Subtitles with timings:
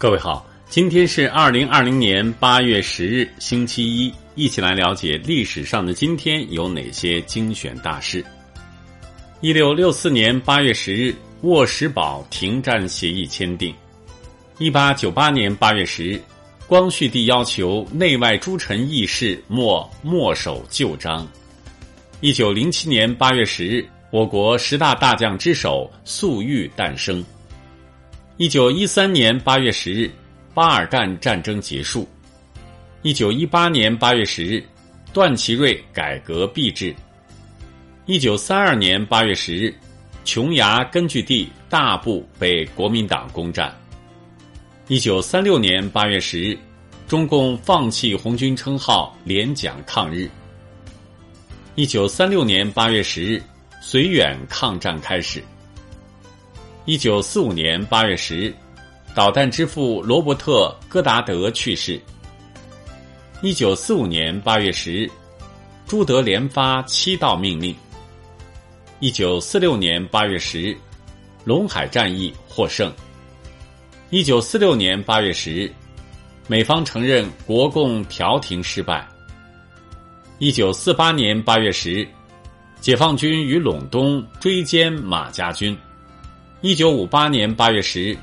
[0.00, 8.24] 各位好，今天是二零二零年八月十日，星期一，一起来了解历史上的今天有哪些精选大事。
[9.40, 13.74] 一六六四年八月十日，沃什堡停战协议签订。
[14.58, 16.22] 一八九八年八月十日，
[16.68, 21.26] 光绪帝要求内外诸臣议事莫墨守旧章。
[22.20, 27.24] 一九零七年八月十日，我国十大大将之首粟裕诞生。
[28.38, 30.08] 一九一三年八月十日，
[30.54, 32.08] 巴尔干战争结束。
[33.02, 34.62] 一九一八年八月十日，
[35.12, 36.94] 段祺瑞改革币制。
[38.06, 39.74] 一九三二年八月十日，
[40.24, 43.76] 琼崖根据地大部被国民党攻占。
[44.86, 46.56] 一九三六年八月十日，
[47.08, 50.30] 中共放弃红军称号，连蒋抗日。
[51.74, 53.42] 一九三六年八月十日，
[53.82, 55.42] 绥远抗战开始。
[56.88, 58.54] 一九四五年八月十日，
[59.14, 62.00] 导弹之父罗伯特·戈达德去世。
[63.42, 65.10] 一九四五年八月十日，
[65.86, 67.76] 朱德连发七道命令。
[69.00, 70.74] 一九四六年八月十日，
[71.44, 72.90] 陇海战役获胜。
[74.08, 75.70] 一九四六年八月十日，
[76.46, 79.06] 美方承认国共调停失败。
[80.38, 82.08] 一九四八年八月十日，
[82.80, 85.78] 解放军于陇东追歼马家军。
[86.60, 88.18] 一九五八年八月十日，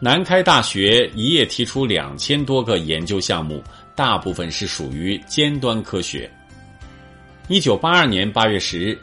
[0.00, 3.62] 南开大学一夜提出两千多个研究项目，
[3.94, 6.30] 大部分是属于尖端科学。
[7.46, 8.98] 一九八二年八月十日，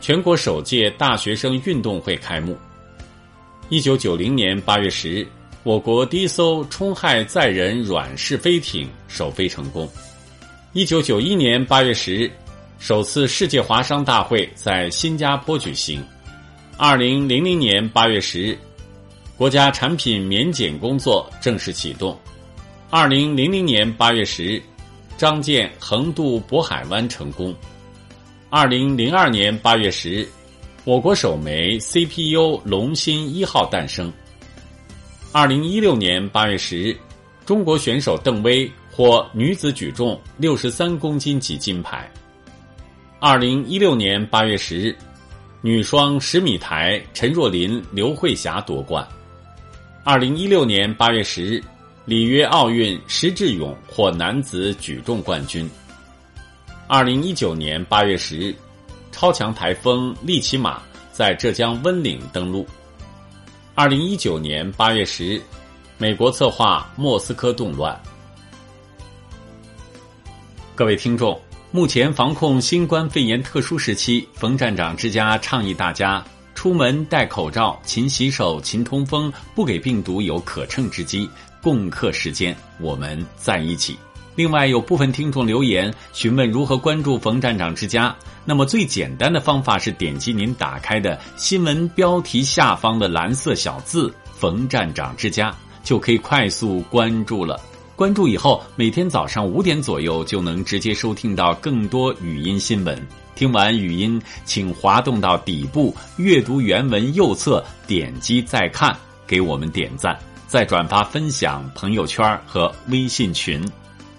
[0.00, 2.58] 全国首届大学生运动会开幕。
[3.68, 5.26] 一九九零年八月十日，
[5.62, 9.88] 我国第一艘冲害载人软式飞艇首飞成功。
[10.72, 12.32] 一九九一年八月十日，
[12.80, 16.04] 首次世界华商大会在新加坡举行。
[16.80, 18.56] 二零零零年八月十日，
[19.36, 22.16] 国家产品免检工作正式启动。
[22.88, 24.62] 二零零零年八月十日，
[25.16, 27.52] 张建横渡渤海湾成功。
[28.48, 30.28] 二零零二年八月十日，
[30.84, 34.12] 我国首枚 CPU 龙芯一号诞生。
[35.32, 36.96] 二零一六年八月十日，
[37.44, 42.08] 中国选手邓薇获女子举重六十三公斤级金牌。
[43.18, 44.96] 二零一六年八月十日。
[45.60, 49.06] 女双十米台陈若琳、刘慧霞夺冠。
[50.04, 51.60] 二零一六年八月十日，
[52.04, 55.68] 里约奥运石智勇获男子举重冠军。
[56.86, 58.54] 二零一九年八月十日，
[59.10, 60.80] 超强台风利奇马
[61.10, 62.64] 在浙江温岭登陆。
[63.74, 65.42] 二零一九年八月十日，
[65.98, 68.00] 美国策划莫斯科动乱。
[70.76, 71.36] 各位听众。
[71.70, 76.24] 目前防控新冠肺炎特殊时期，冯站长之家倡议大家
[76.54, 81.28] 出门戴口罩、勤洗手、勤通风，不给病毒有可乘之机。
[81.60, 83.98] 共克时艰，我们在一起。
[84.34, 97.60] 另外，有部分听众留言询问如何关注冯站长之家，那么最简单的方法是点击您打开的新闻标题下方的蓝色小字“冯站长之家”，就可以快速关注了。
[97.98, 102.96] 关注以后，每天早上五点左右就能直接收听到更多语音新闻。
[103.34, 110.16] 听完语音，请滑动到底部阅读原文右侧，点击再看，给我们点赞，
[110.46, 113.60] 再转发分享朋友圈和微信群。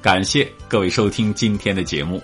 [0.01, 2.21] 感谢各位收听今天的节目。